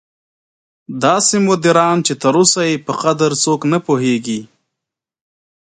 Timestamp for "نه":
3.71-3.79